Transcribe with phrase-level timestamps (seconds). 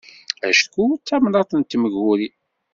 [0.47, 2.29] Acku d tamnaḍt n temguri.